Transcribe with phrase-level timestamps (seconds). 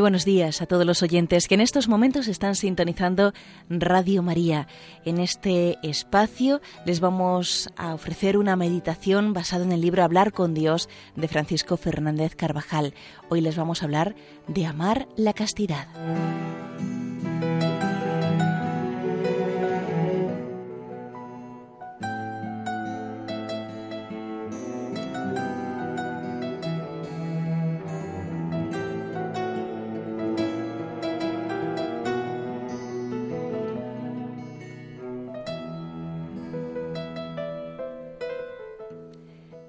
[0.00, 3.34] buenos días a todos los oyentes que en estos momentos están sintonizando
[3.68, 4.66] Radio María.
[5.04, 10.54] En este espacio les vamos a ofrecer una meditación basada en el libro Hablar con
[10.54, 12.94] Dios de Francisco Fernández Carvajal.
[13.28, 14.14] Hoy les vamos a hablar
[14.46, 15.88] de amar la castidad.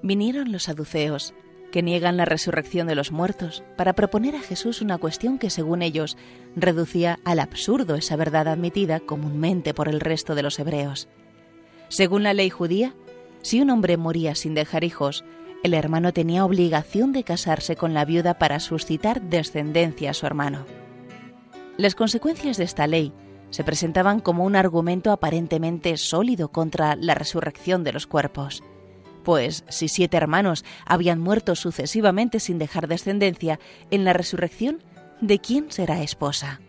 [0.04, 1.32] Vinieron los saduceos,
[1.72, 5.82] que niegan la resurrección de los muertos, para proponer a Jesús una cuestión que, según
[5.82, 6.16] ellos,
[6.54, 11.08] reducía al absurdo esa verdad admitida comúnmente por el resto de los hebreos.
[11.88, 12.94] Según la ley judía,
[13.42, 15.24] si un hombre moría sin dejar hijos,
[15.62, 20.66] el hermano tenía obligación de casarse con la viuda para suscitar descendencia a su hermano.
[21.78, 23.12] Las consecuencias de esta ley
[23.48, 28.62] se presentaban como un argumento aparentemente sólido contra la resurrección de los cuerpos.
[29.24, 33.58] Pues si siete hermanos habían muerto sucesivamente sin dejar descendencia,
[33.90, 34.82] en la resurrección,
[35.20, 36.60] ¿de quién será esposa?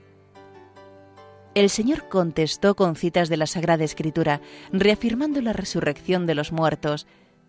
[1.53, 7.07] El Señor contestó con citas de la Sagrada Escritura, reafirmando la resurrección de los muertos,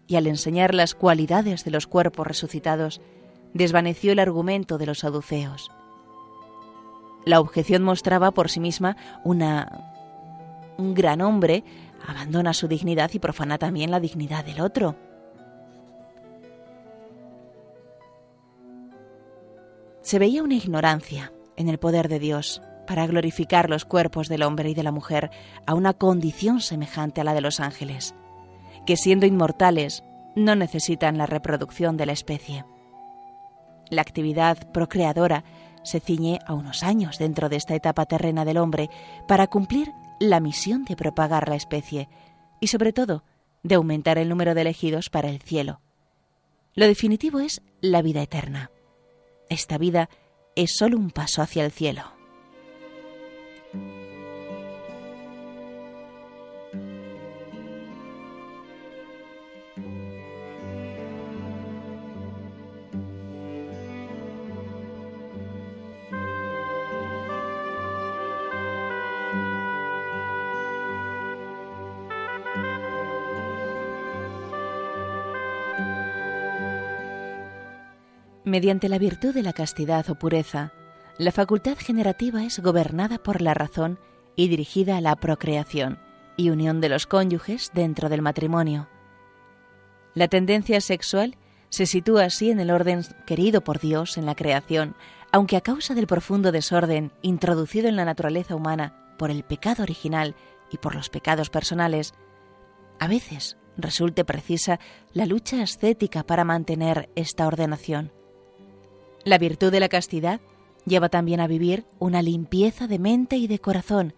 [0.08, 3.00] y al enseñar las cualidades de los cuerpos resucitados,
[3.54, 5.70] desvaneció el argumento de los saduceos.
[7.24, 9.92] La objeción mostraba por sí misma una
[10.78, 11.64] un gran hombre
[12.04, 14.96] abandona su dignidad y profana también la dignidad del otro.
[20.02, 24.70] Se veía una ignorancia en el poder de Dios para glorificar los cuerpos del hombre
[24.70, 25.30] y de la mujer
[25.66, 28.14] a una condición semejante a la de los ángeles,
[28.86, 30.04] que siendo inmortales
[30.36, 32.64] no necesitan la reproducción de la especie.
[33.90, 35.44] La actividad procreadora
[35.82, 38.90] se ciñe a unos años dentro de esta etapa terrena del hombre
[39.26, 42.08] para cumplir la misión de propagar la especie
[42.60, 43.24] y sobre todo
[43.62, 45.80] de aumentar el número de elegidos para el cielo.
[46.74, 48.70] Lo definitivo es la vida eterna.
[49.48, 50.08] Esta vida
[50.54, 52.15] es solo un paso hacia el cielo.
[78.46, 80.72] Mediante la virtud de la castidad o pureza,
[81.18, 83.98] la facultad generativa es gobernada por la razón
[84.36, 85.98] y dirigida a la procreación
[86.36, 88.88] y unión de los cónyuges dentro del matrimonio.
[90.14, 91.36] La tendencia sexual
[91.70, 94.94] se sitúa así en el orden querido por Dios en la creación,
[95.32, 100.36] aunque a causa del profundo desorden introducido en la naturaleza humana por el pecado original
[100.70, 102.14] y por los pecados personales,
[103.00, 104.78] a veces resulte precisa
[105.12, 108.12] la lucha ascética para mantener esta ordenación.
[109.26, 110.40] La virtud de la castidad
[110.84, 114.14] lleva también a vivir una limpieza de mente y de corazón,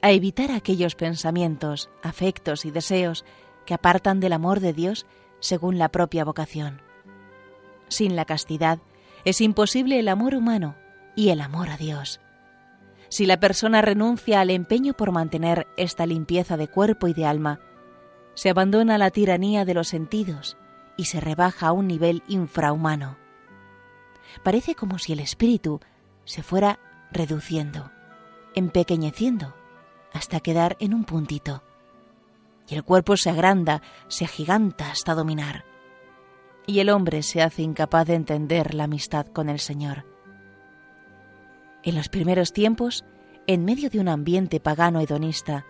[0.00, 3.26] a evitar aquellos pensamientos, afectos y deseos
[3.66, 5.04] que apartan del amor de Dios
[5.40, 6.80] según la propia vocación.
[7.88, 8.78] Sin la castidad
[9.26, 10.74] es imposible el amor humano
[11.14, 12.22] y el amor a Dios.
[13.10, 17.60] Si la persona renuncia al empeño por mantener esta limpieza de cuerpo y de alma,
[18.32, 20.56] se abandona la tiranía de los sentidos
[20.96, 23.25] y se rebaja a un nivel infrahumano
[24.42, 25.80] parece como si el espíritu
[26.24, 26.78] se fuera
[27.12, 27.90] reduciendo,
[28.54, 29.54] empequeñeciendo,
[30.12, 31.62] hasta quedar en un puntito.
[32.68, 35.64] Y el cuerpo se agranda, se agiganta hasta dominar.
[36.66, 40.04] Y el hombre se hace incapaz de entender la amistad con el Señor.
[41.84, 43.04] En los primeros tiempos,
[43.46, 45.64] en medio de un ambiente pagano hedonista,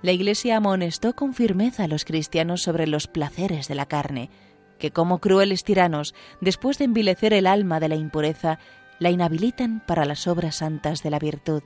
[0.00, 4.30] la Iglesia amonestó con firmeza a los cristianos sobre los placeres de la carne,
[4.78, 8.58] que como crueles tiranos, después de envilecer el alma de la impureza,
[8.98, 11.62] la inhabilitan para las obras santas de la virtud.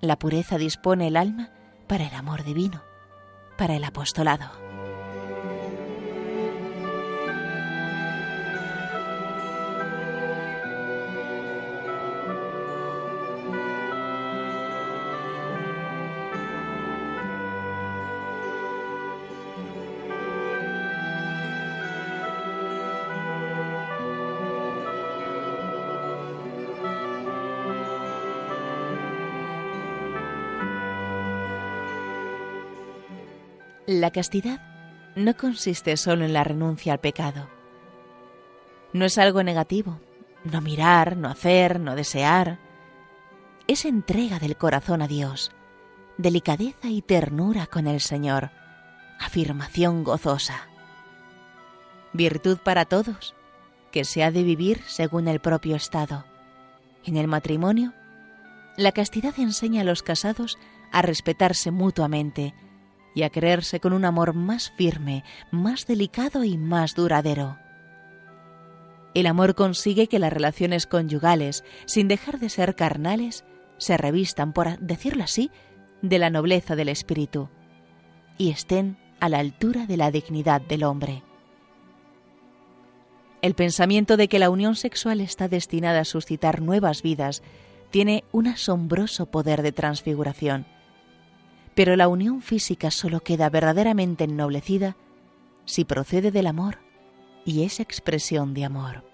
[0.00, 1.50] La pureza dispone el alma
[1.86, 2.82] para el amor divino,
[3.56, 4.65] para el apostolado.
[33.86, 34.60] La castidad
[35.14, 37.48] no consiste solo en la renuncia al pecado.
[38.92, 40.00] No es algo negativo,
[40.42, 42.58] no mirar, no hacer, no desear.
[43.68, 45.52] Es entrega del corazón a Dios,
[46.18, 48.50] delicadeza y ternura con el Señor,
[49.20, 50.66] afirmación gozosa.
[52.12, 53.36] Virtud para todos,
[53.92, 56.24] que se ha de vivir según el propio estado.
[57.04, 57.92] En el matrimonio,
[58.76, 60.58] la castidad enseña a los casados
[60.90, 62.52] a respetarse mutuamente
[63.16, 67.58] y a creerse con un amor más firme, más delicado y más duradero.
[69.14, 73.46] El amor consigue que las relaciones conyugales, sin dejar de ser carnales,
[73.78, 75.50] se revistan, por decirlo así,
[76.02, 77.48] de la nobleza del espíritu
[78.36, 81.22] y estén a la altura de la dignidad del hombre.
[83.40, 87.42] El pensamiento de que la unión sexual está destinada a suscitar nuevas vidas
[87.90, 90.66] tiene un asombroso poder de transfiguración.
[91.76, 94.96] Pero la unión física solo queda verdaderamente ennoblecida
[95.66, 96.78] si procede del amor
[97.44, 99.04] y es expresión de amor.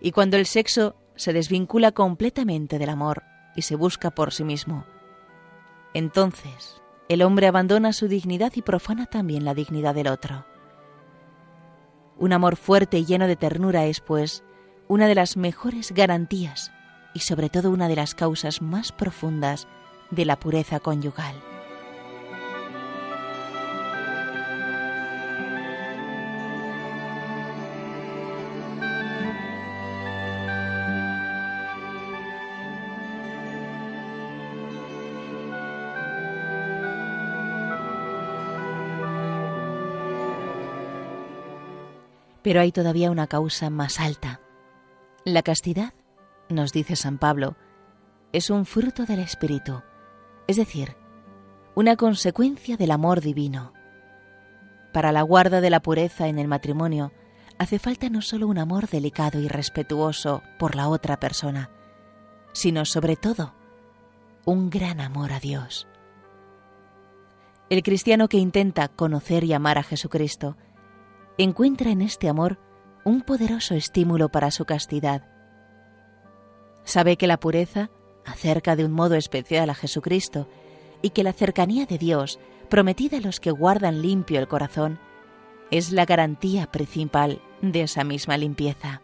[0.00, 3.22] Y cuando el sexo se desvincula completamente del amor
[3.54, 4.86] y se busca por sí mismo,
[5.92, 10.46] entonces el hombre abandona su dignidad y profana también la dignidad del otro.
[12.16, 14.42] Un amor fuerte y lleno de ternura es, pues,
[14.88, 16.72] una de las mejores garantías
[17.12, 19.68] y sobre todo una de las causas más profundas
[20.10, 21.34] de la pureza conyugal.
[42.46, 44.40] Pero hay todavía una causa más alta.
[45.24, 45.94] La castidad,
[46.48, 47.56] nos dice San Pablo,
[48.32, 49.82] es un fruto del Espíritu,
[50.46, 50.96] es decir,
[51.74, 53.72] una consecuencia del amor divino.
[54.92, 57.12] Para la guarda de la pureza en el matrimonio
[57.58, 61.70] hace falta no solo un amor delicado y respetuoso por la otra persona,
[62.52, 63.54] sino sobre todo
[64.44, 65.86] un gran amor a Dios.
[67.68, 70.56] El cristiano que intenta conocer y amar a Jesucristo
[71.36, 72.58] encuentra en este amor
[73.04, 75.28] un poderoso estímulo para su castidad.
[76.84, 77.90] Sabe que la pureza
[78.26, 80.48] acerca de un modo especial a Jesucristo
[81.02, 82.38] y que la cercanía de Dios,
[82.68, 84.98] prometida a los que guardan limpio el corazón,
[85.70, 89.02] es la garantía principal de esa misma limpieza.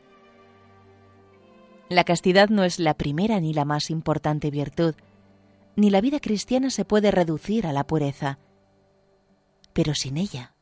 [1.89, 4.95] La castidad no es la primera ni la más importante virtud,
[5.77, 8.39] ni la vida cristiana se puede reducir a la pureza,
[9.73, 10.55] pero sin ella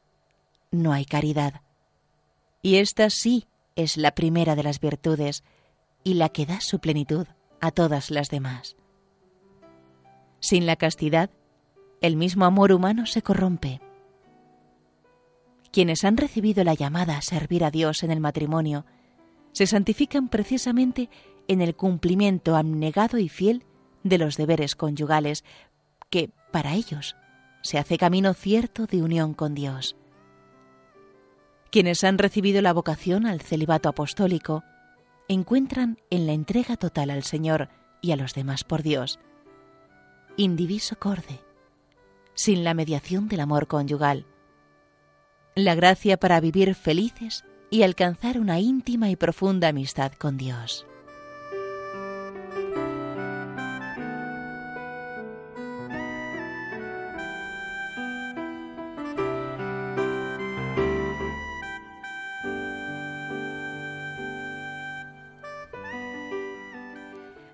[0.71, 1.63] no hay caridad.
[2.63, 3.47] Y esta sí
[3.77, 5.43] es la primera de las virtudes
[6.05, 7.27] y la que da su plenitud
[7.61, 8.77] a todas las demás.
[10.41, 11.31] Sin la castidad,
[12.01, 13.81] el mismo amor humano se corrompe.
[15.71, 18.87] Quienes han recibido la llamada a servir a Dios en el matrimonio
[19.53, 21.11] se santifican precisamente
[21.49, 23.65] en el cumplimiento abnegado y fiel
[24.03, 25.45] de los deberes conyugales,
[26.09, 27.17] que para ellos
[27.63, 29.97] se hace camino cierto de unión con Dios.
[31.71, 34.65] Quienes han recibido la vocación al celibato apostólico
[35.31, 37.69] encuentran en la entrega total al Señor
[38.01, 39.21] y a los demás por Dios
[40.37, 41.41] indiviso corde,
[42.35, 44.27] sin la mediación del amor conyugal,
[45.55, 50.87] la gracia para vivir felices y alcanzar una íntima y profunda amistad con Dios.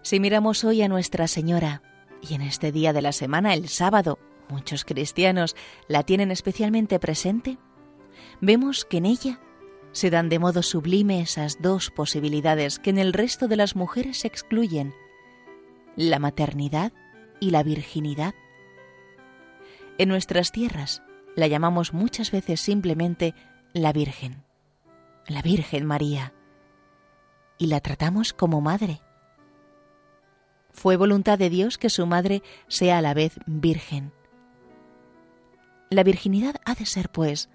[0.06, 1.82] Si miramos hoy a Nuestra Señora,
[2.22, 5.56] y en este día de la semana, el sábado, muchos cristianos
[5.88, 7.58] la tienen especialmente presente,
[8.40, 9.40] vemos que en ella
[9.90, 14.18] se dan de modo sublime esas dos posibilidades que en el resto de las mujeres
[14.18, 14.94] se excluyen,
[15.96, 16.92] la maternidad
[17.40, 18.36] y la virginidad.
[19.98, 21.02] En nuestras tierras
[21.34, 23.34] la llamamos muchas veces simplemente
[23.72, 24.44] la Virgen,
[25.26, 26.32] la Virgen María,
[27.58, 29.00] y la tratamos como madre,
[30.76, 34.12] fue voluntad de Dios que su madre sea a la vez virgen.
[35.88, 37.49] La virginidad ha de ser, pues,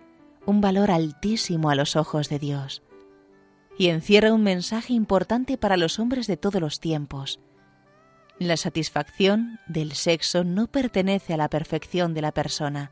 [0.46, 2.82] un valor altísimo a los ojos de Dios
[3.78, 7.40] y encierra un mensaje importante para los hombres de todos los tiempos.
[8.40, 12.92] La satisfacción del sexo no pertenece a la perfección de la persona.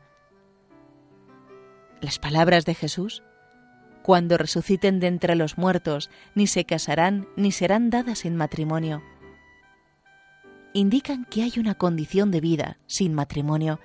[2.00, 3.24] Las palabras de Jesús,
[4.02, 9.02] cuando resuciten de entre los muertos, ni se casarán ni serán dadas en matrimonio,
[10.72, 13.80] indican que hay una condición de vida sin matrimonio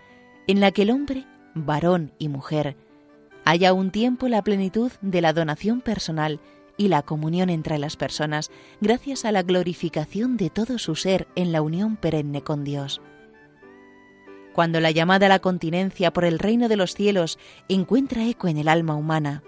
[0.48, 2.78] en la que el hombre, varón y mujer,
[3.44, 6.40] haya un tiempo la plenitud de la donación personal
[6.78, 8.52] y la comunión entre las personas
[8.82, 13.02] gracias a la glorificación de todo su ser en la unión perenne con Dios.
[14.54, 18.58] Cuando la llamada a la continencia por el reino de los cielos encuentra eco en
[18.58, 19.44] el alma humana,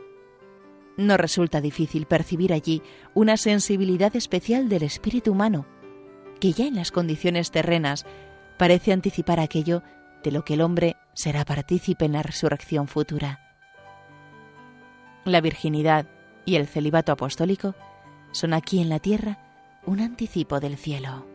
[0.98, 2.82] no resulta difícil percibir allí
[3.14, 5.66] una sensibilidad especial del espíritu humano,
[6.40, 8.06] que ya en las condiciones terrenas
[8.58, 9.84] parece anticipar aquello
[10.24, 13.40] de lo que el hombre será partícipe en la resurrección futura.
[15.26, 16.08] La virginidad
[16.46, 17.76] y el celibato apostólico
[18.32, 19.38] son aquí en la tierra
[19.86, 21.26] un anticipo del cielo.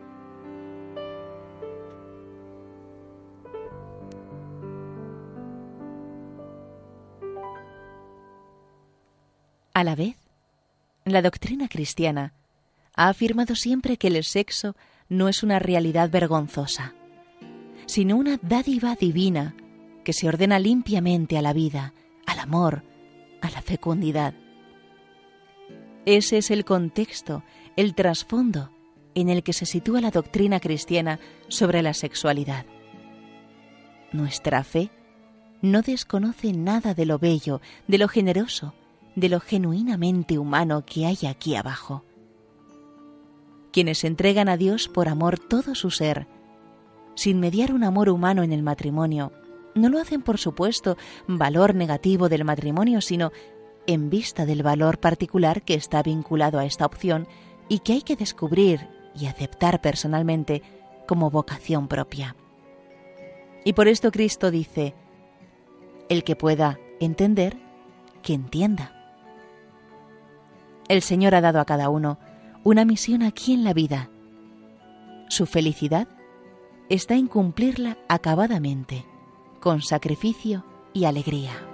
[9.73, 10.15] A la vez,
[11.03, 12.33] la doctrina cristiana
[12.95, 14.75] ha afirmado siempre que el sexo
[15.09, 16.93] no es una realidad vergonzosa,
[17.85, 19.55] sino una dádiva divina
[20.03, 21.93] que se ordena limpiamente a la vida,
[22.25, 22.83] al amor,
[23.41, 24.33] a la fecundidad.
[26.05, 27.43] Ese es el contexto,
[27.75, 28.71] el trasfondo
[29.15, 32.65] en el que se sitúa la doctrina cristiana sobre la sexualidad.
[34.11, 34.89] Nuestra fe
[35.61, 38.73] no desconoce nada de lo bello, de lo generoso,
[39.15, 42.03] de lo genuinamente humano que hay aquí abajo.
[43.73, 46.27] Quienes entregan a Dios por amor todo su ser,
[47.15, 49.31] sin mediar un amor humano en el matrimonio,
[49.73, 50.95] no lo hacen por supuesto
[51.27, 53.31] valor negativo del matrimonio, sino
[53.87, 57.27] en vista del valor particular que está vinculado a esta opción
[57.67, 60.61] y que hay que descubrir y aceptar personalmente
[61.07, 62.35] como vocación propia.
[63.65, 64.93] Y por esto Cristo dice,
[66.09, 67.57] el que pueda entender,
[68.21, 68.93] que entienda.
[70.87, 72.19] El Señor ha dado a cada uno
[72.63, 74.09] una misión aquí en la vida.
[75.27, 76.07] Su felicidad
[76.89, 79.05] está en cumplirla acabadamente,
[79.59, 81.72] con sacrificio y alegría.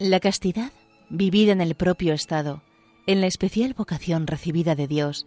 [0.00, 0.70] La castidad,
[1.10, 2.62] vivida en el propio estado,
[3.08, 5.26] en la especial vocación recibida de Dios,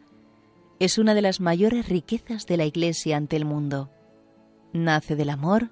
[0.80, 3.90] es una de las mayores riquezas de la Iglesia ante el mundo.
[4.72, 5.72] Nace del amor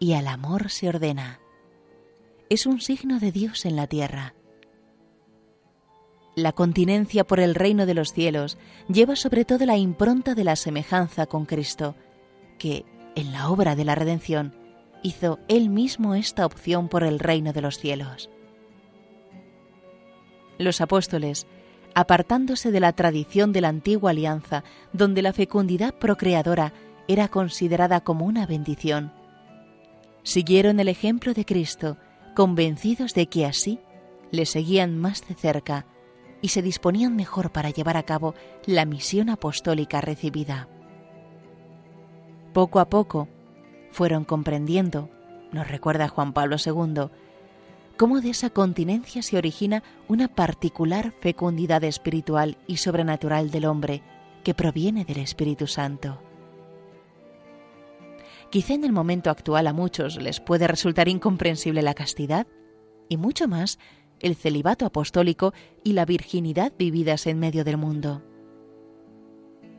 [0.00, 1.38] y al amor se ordena.
[2.50, 4.34] Es un signo de Dios en la tierra.
[6.34, 8.58] La continencia por el reino de los cielos
[8.88, 11.94] lleva sobre todo la impronta de la semejanza con Cristo,
[12.58, 12.84] que,
[13.14, 14.52] en la obra de la redención,
[15.02, 18.30] hizo él mismo esta opción por el reino de los cielos.
[20.58, 21.46] Los apóstoles,
[21.94, 26.72] apartándose de la tradición de la antigua alianza, donde la fecundidad procreadora
[27.08, 29.12] era considerada como una bendición,
[30.22, 31.96] siguieron el ejemplo de Cristo,
[32.34, 33.80] convencidos de que así
[34.30, 35.86] le seguían más de cerca
[36.40, 38.34] y se disponían mejor para llevar a cabo
[38.66, 40.68] la misión apostólica recibida.
[42.52, 43.28] Poco a poco,
[43.92, 45.08] fueron comprendiendo,
[45.52, 47.10] nos recuerda Juan Pablo II,
[47.96, 54.02] cómo de esa continencia se origina una particular fecundidad espiritual y sobrenatural del hombre
[54.42, 56.20] que proviene del Espíritu Santo.
[58.50, 62.46] Quizá en el momento actual a muchos les puede resultar incomprensible la castidad
[63.08, 63.78] y mucho más
[64.20, 65.52] el celibato apostólico
[65.84, 68.22] y la virginidad vividas en medio del mundo.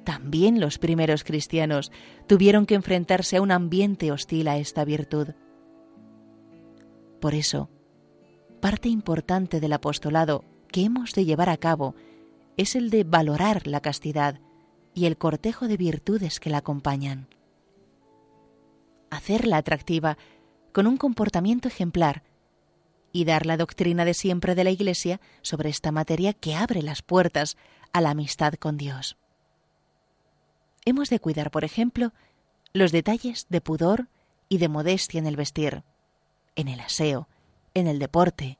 [0.04, 1.92] También los primeros cristianos
[2.28, 5.30] tuvieron que enfrentarse a un ambiente hostil a esta virtud.
[7.22, 7.70] Por eso,
[8.60, 11.96] parte importante del apostolado que hemos de llevar a cabo
[12.58, 14.42] es el de valorar la castidad
[14.94, 17.28] y el cortejo de virtudes que la acompañan.
[19.10, 20.18] Hacerla atractiva
[20.74, 22.24] con un comportamiento ejemplar
[23.14, 27.04] y dar la doctrina de siempre de la Iglesia sobre esta materia que abre las
[27.04, 27.58] puertas
[27.94, 29.18] a la amistad con Dios
[30.86, 32.14] hemos de cuidar, por ejemplo,
[32.74, 34.08] los detalles de pudor
[34.50, 35.84] y de modestia en el vestir,
[36.56, 37.28] en el aseo,
[37.74, 38.58] en el deporte.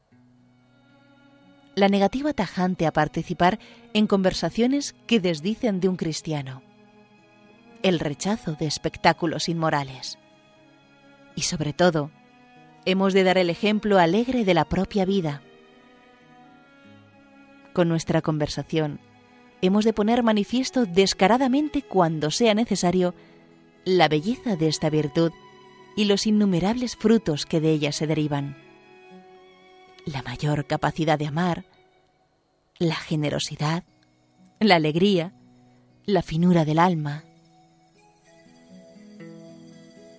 [1.76, 3.60] La negativa tajante a participar
[3.94, 6.62] en conversaciones que desdicen de un cristiano.
[7.82, 10.20] El rechazo de espectáculos inmorales.
[11.36, 12.12] Y sobre todo,
[12.86, 15.42] hemos de dar el ejemplo alegre de la propia vida.
[17.74, 19.00] Con nuestra conversación,
[19.64, 23.16] hemos de poner manifiesto descaradamente cuando sea necesario
[23.86, 25.32] la belleza de esta virtud
[25.96, 28.58] y los innumerables frutos que de ella se derivan.
[30.06, 31.64] la mayor capacidad de amar,
[32.78, 33.86] la generosidad,
[34.60, 35.32] la alegría,
[36.06, 37.24] la finura del alma.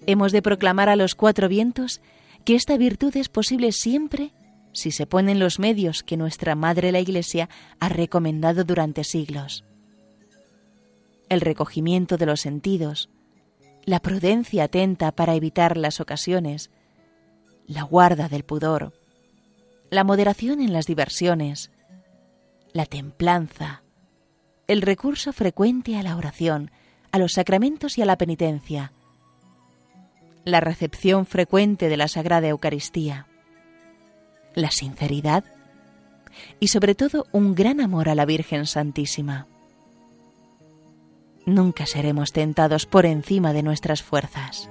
[0.07, 2.01] Hemos de proclamar a los cuatro vientos
[2.47, 4.33] que esta virtud es posible siempre
[4.75, 7.49] si se ponen los medios que nuestra Madre la Iglesia
[7.81, 9.65] ha recomendado durante siglos.
[11.31, 13.09] El recogimiento de los sentidos,
[13.85, 16.71] la prudencia atenta para evitar las ocasiones,
[17.67, 18.93] la guarda del pudor,
[19.91, 21.71] la moderación en las diversiones,
[22.73, 23.83] la templanza,
[24.67, 26.71] el recurso frecuente a la oración,
[27.13, 28.93] a los sacramentos y a la penitencia,
[30.45, 33.29] la recepción frecuente de la Sagrada Eucaristía,
[34.55, 35.45] la sinceridad
[36.61, 39.47] y sobre todo un gran amor a la Virgen Santísima.
[41.47, 44.69] Nunca seremos tentados por encima de nuestras fuerzas.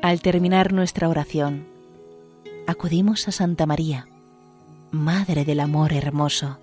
[0.00, 1.64] Al terminar nuestra oración,
[2.72, 4.08] acudimos a Santa María,
[4.90, 6.58] Madre del Amor Hermoso,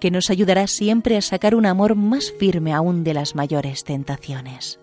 [0.00, 4.80] que nos ayudará siempre a sacar un amor más firme aún de las mayores tentaciones.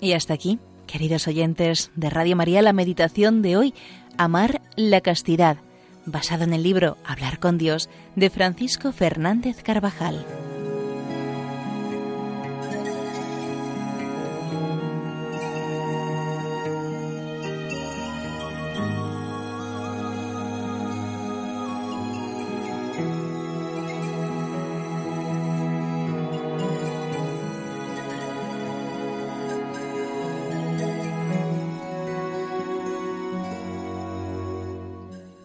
[0.00, 3.74] Y hasta aquí, queridos oyentes de Radio María, la meditación de hoy,
[4.16, 5.58] Amar la Castidad,
[6.06, 10.24] basado en el libro Hablar con Dios de Francisco Fernández Carvajal.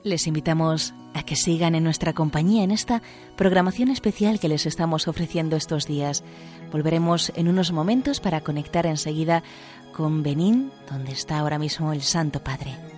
[0.04, 3.02] Les invitamos a que sigan en nuestra compañía en esta
[3.38, 6.24] programación especial que les estamos ofreciendo estos días.
[6.72, 9.44] Volveremos en unos momentos para conectar enseguida
[9.94, 12.93] con Benín, donde está ahora mismo el Santo Padre.